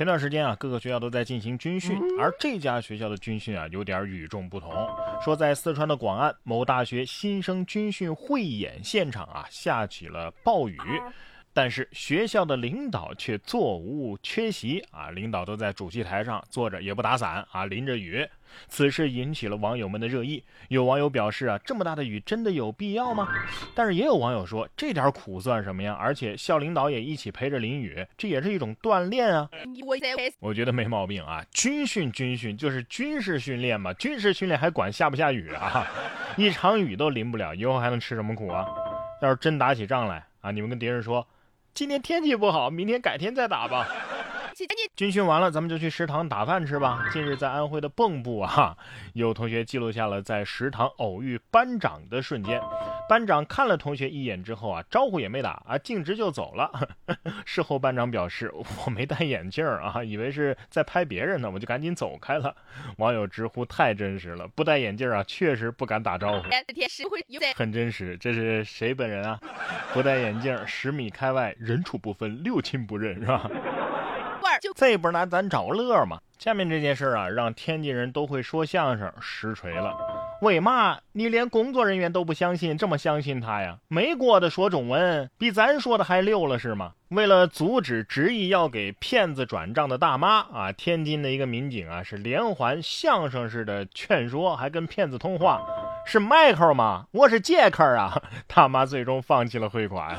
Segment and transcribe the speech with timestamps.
[0.00, 4.72] 前段时间啊，各个学校都在进行军训，而这家学校的军训啊，有点与众不同。
[5.22, 10.78] 说在四川的广安某大学新生军训汇演现场啊，下起了暴雨。
[11.60, 18.26] 但是学校的领导却座无缺席啊，领导都在主席台上坐着，也不打伞啊，淋着雨。
[18.66, 20.42] 此事引起了网友们的热议。
[20.68, 23.28] 有网友表示啊，这么大的雨真的有必要吗？
[23.74, 25.92] 但是也有网友说，这点苦算什么呀？
[26.00, 29.46] 而且校领导也一起陪着淋雨，这也是一种锻炼啊。
[30.40, 35.86] 我觉得没毛病啊，军训军训就是军事训练嘛，军事训练还管下不下雨啊？
[36.38, 38.66] 一场雨都淋不了，以后还能吃什么苦啊？
[39.20, 41.28] 要是真打起仗来啊，你们跟敌人说。
[41.72, 43.88] 今天天气不好，明天改天再打吧。
[44.96, 47.04] 军训完了，咱们就去食堂打饭吃吧。
[47.12, 48.76] 近日在安徽的蚌埠啊，
[49.14, 52.60] 有同学记录下了在食堂偶遇班长的瞬间。
[53.08, 56.70] 班长看了同学一眼之后啊，招呼也没打啊，径直就走了。
[57.44, 58.52] 事后班长表示，
[58.84, 62.54] 我没戴眼镜啊，以为是在拍别人呢，我就赶紧走开了。
[62.98, 66.48] 网友直呼太真实了，不戴眼镜啊，确实不敢打招呼。
[67.54, 69.40] 很真实，这是谁本人啊？
[69.92, 73.50] 不戴眼镜，十米开外，人畜不分，六亲不认，是吧？
[74.60, 76.18] 这不是拿咱找乐吗？
[76.38, 79.94] 下面这件事啊，让天津人都会说相声实锤了。
[80.40, 83.76] 为嘛你连工作人员都不相信，这么相信他呀？
[83.88, 86.92] 美国的说中文比咱说的还溜了是吗？
[87.08, 95.60] 为了阻止执意要给骗子转账的大妈啊，天津的一个民警啊是连环相声式的劝说，还跟骗子通话。
[96.06, 97.06] 是迈克吗？
[97.10, 98.22] 我是杰克啊！
[98.48, 100.16] 大妈最终放弃了汇款。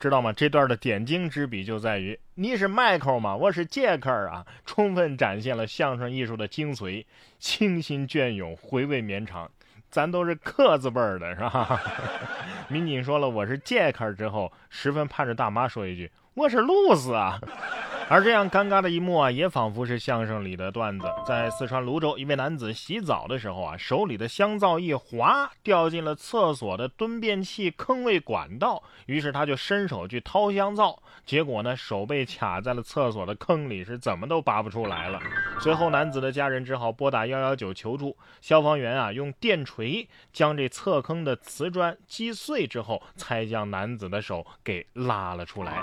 [0.00, 0.32] 知道吗？
[0.32, 3.36] 这段的点睛之笔就在于你是迈克吗？
[3.36, 4.46] 我是杰克啊！
[4.64, 7.04] 充分展现了相声艺术的精髓，
[7.38, 9.50] 清新隽永，回味绵长。
[9.90, 11.78] 咱都是克字辈儿的，是吧？
[12.68, 17.38] 民警说了我是杰克之后，十分盼着大妈说一句我是露丝啊。
[18.10, 21.06] 而这样尴尬的一幕啊，也仿佛是相声里的段子。
[21.24, 28.82] 在四川泸州，一位男子洗澡的时候啊，手里的香皂一滑，掉进了厕所的蹲便器坑位管道。
[29.06, 35.20] 于是他就伸手去掏香皂，结果呢，手被卡在了厕所的坑里，是怎么都拔不出来了。
[35.60, 38.16] 随后，男子的家人只好拨打幺幺九求助。
[38.40, 45.80] 消防员啊，用电锤将这侧坑的瓷砖击碎之后，才将男子的手给拉了出来。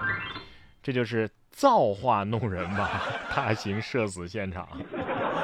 [0.87, 3.01] 这就是造化弄人吧，
[3.35, 4.65] 大型社死现场。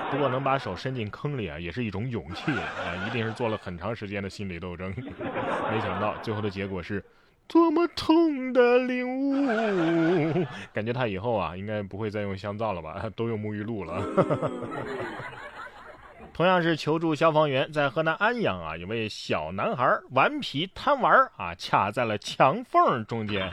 [0.10, 4.90] 不过能把手伸进坑里啊，也是一种勇气啊，一定是做了很长时间的心理斗争。
[4.96, 7.04] 没想到最后的结果是
[7.46, 10.46] 多么痛的领悟。
[10.72, 14.02] 感觉他以后啊，应该不会再用香皂了吧，都用沐浴露了。
[16.34, 23.52] 同样是求助消防员，在河南安阳啊，有位小男孩顽皮贪玩啊，卡在了墙缝中间。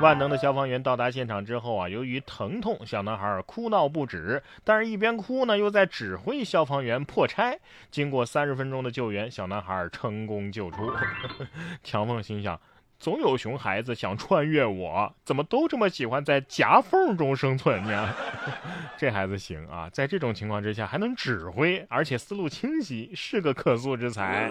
[0.00, 7.58] 万能的消防员到达现场之后啊，由于疼痛，小男孩哭闹不止，但是一边哭呢，又在指挥消防员破拆。
[7.90, 10.92] 经过三十分钟的救援，小男孩成功救出。
[11.82, 12.60] 强凤心想：
[13.00, 18.14] 总有熊孩子想穿越我，怎么都这么喜欢在夹缝中生存呢？
[18.96, 24.48] 这孩子行啊，在这种情况之下还能指挥，而且思路清晰，是个可塑之才。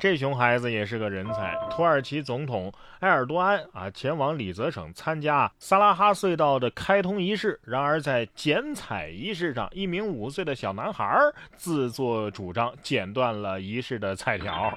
[0.00, 1.58] 这熊孩子也是个人才。
[1.70, 7.58] 土耳其总统埃尔多安啊，前往里泽省参加萨拉哈隧道的开通仪式。
[7.64, 11.18] 然而在剪彩仪式上，一名五岁的小男孩
[11.56, 14.72] 自作主张剪断了仪式的彩条。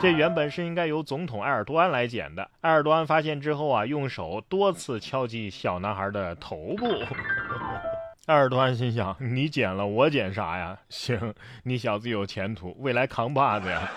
[0.00, 2.50] 这原本是应该由总统埃尔多安来剪的。
[2.62, 6.86] 埃尔多安发现之后啊，用手多次敲击小男孩的头部。
[8.26, 10.76] 埃尔多安心想：你剪了，我剪啥呀？
[10.88, 13.88] 行，你小子有前途，未来扛把子呀。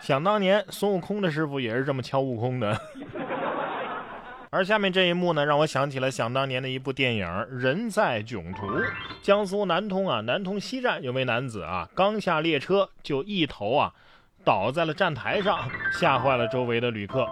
[0.00, 2.80] 想当年，孙悟空的师傅也是这么敲悟空的。
[4.50, 8.66] 而下面这一幕呢，让我想起了想当年的一部电影《人在囧途》。
[9.22, 13.92] 江苏南通啊，南通西站有位男子啊，刚下列车就一头啊
[14.44, 17.28] 倒在了站台上，吓坏了周围的旅客。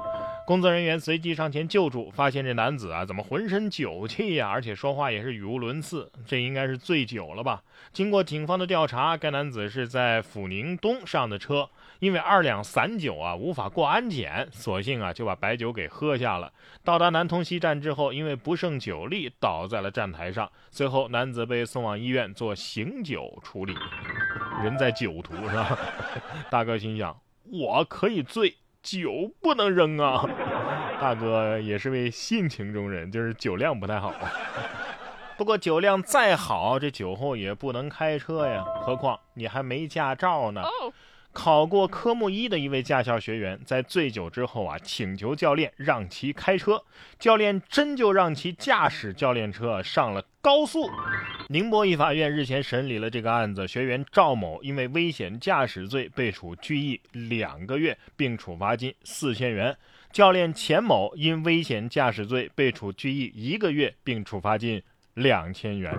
[0.46, 7.62] 工作人员随即上前救助，发现这男子啊怎么浑身酒气呀，而且说话也是语无伦次，这应该是醉酒了吧？
[7.92, 11.68] 经过警方的调查，该男子是在阜宁东上的车。
[11.98, 16.52] 因为二两散酒啊无法过安检，索性啊就把白酒给喝下了。
[16.84, 20.50] 到达南通西站之后，因为不胜酒力，倒在了站台上。
[20.70, 23.74] 随后，男子被送往医院做醒酒处理。
[24.62, 25.78] 人在酒途是吧？
[26.50, 27.16] 大哥心想，
[27.50, 30.24] 我可以醉，酒不能扔啊。
[31.00, 34.12] 大哥也是位性情中人，就是酒量不太好。
[35.36, 38.64] 不过酒量再好，这酒后也不能开车呀。
[38.82, 40.62] 何况你还没驾照呢。
[41.38, 46.82] 考过科目一的一位驾校学员，在醉酒之后啊，请求教练让其开车，
[47.16, 50.90] 教练真就让其驾驶教练车上了高速。
[51.48, 59.72] 宁波一法院日前审理了这个案子，学员赵某因为危险驾驶罪被处拘役两个月，并处罚金四千元；
[60.10, 64.82] 教练钱某因危险驾驶罪被处拘役一个月，并处罚金
[65.14, 65.96] 两千元。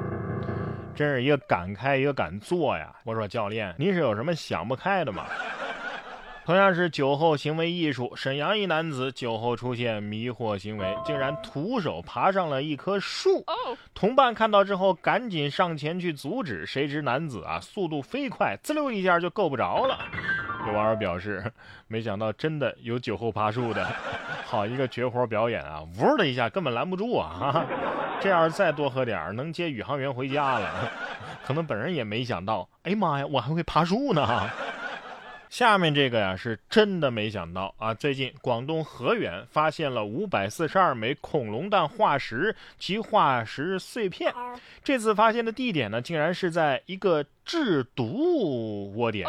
[1.00, 2.94] 真是一个敢开一个敢做呀！
[3.06, 5.28] 我说教练，您是有什么想不开的吗？
[6.46, 13.46] 同样是酒后行为艺术，沈阳一男子酒后出现迷惑行为，竟然徒手爬上了一棵树。
[13.94, 19.98] 同伴看到之后，赶紧上前去阻止，谁知男子啊速度飞快，滋溜一下就够不着了。
[20.68, 21.52] 有网友表示，
[21.88, 23.86] 没想到真的有酒后爬树的，
[24.46, 25.82] 好一个绝活表演啊！
[25.98, 27.66] 呜的一下根本拦不住啊！
[28.20, 30.70] 这样再多喝点能接宇航员回家了。
[31.46, 34.50] 可能本人也没想到，哎妈呀，我还会爬树呢。
[35.50, 37.92] 下面这个呀，是真的没想到啊！
[37.92, 44.32] 最近广东河源发现了五百四十二枚恐龙蛋化石及化石碎片。
[44.84, 49.28] 这次发现的地点呢，竟然是在一个制毒窝点。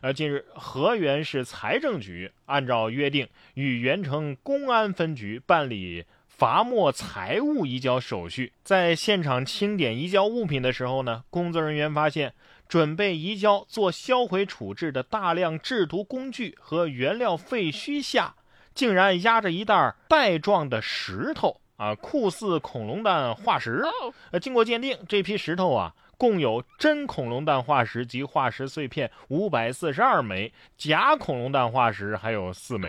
[0.00, 6.04] 呃，近日河源市财政局按照约定，与源城公安分局办理。
[6.26, 12.32] 罚没财物移交手续，在现场清点移交物品的时候呢，工作人员发现
[12.72, 18.34] 准备移交做销毁处置的大量制毒工具和原料废墟下，
[18.74, 23.84] 竟然压着一袋带状的石头啊，酷似恐龙蛋化石。
[24.30, 32.88] 呃，经过鉴定，这批石头啊，共有真恐龙蛋化石及化石碎片五百四十二枚，假恐龙蛋化石还有四枚。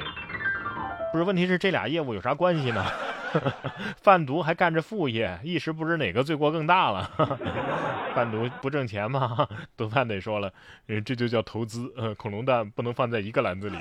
[1.12, 2.86] 不是，问题是这俩业务有啥关系呢？
[4.02, 7.10] 贩毒还干着副业，一时不知哪个罪过更大了。
[8.14, 9.48] 贩毒不挣钱吗？
[9.76, 10.54] 毒贩得说了，
[11.04, 11.92] 这就叫投资。
[11.98, 13.78] 呃，恐龙蛋不能放在一个篮子里。